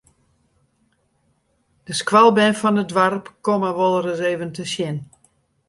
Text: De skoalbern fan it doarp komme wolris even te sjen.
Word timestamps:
De 1.85 1.93
skoalbern 1.99 2.55
fan 2.61 2.81
it 2.83 2.91
doarp 2.93 3.25
komme 3.45 3.71
wolris 3.77 4.21
even 4.33 4.51
te 4.57 4.63
sjen. 4.73 4.97